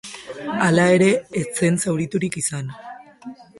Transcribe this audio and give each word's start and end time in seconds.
Hala 0.67 0.85
ere, 0.93 1.09
ez 1.43 1.45
zen 1.59 1.79
zauriturik 1.85 2.41
izan. 2.43 2.75